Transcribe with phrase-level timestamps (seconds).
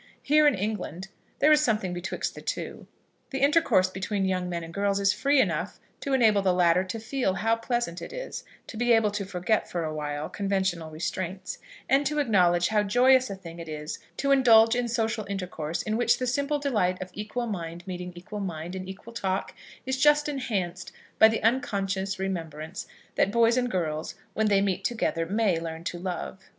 [0.23, 2.87] Here in England there is a something betwixt the two.
[3.29, 6.99] The intercourse between young men and girls is free enough to enable the latter to
[6.99, 12.03] feel how pleasant it is to be able to forget for awhile conventional restraints, and
[12.07, 16.17] to acknowledge how joyous a thing it is to indulge in social intercourse in which
[16.17, 19.53] the simple delight of equal mind meeting equal mind in equal talk
[19.85, 25.27] is just enhanced by the unconscious remembrance that boys and girls when they meet together
[25.27, 26.49] may learn to love.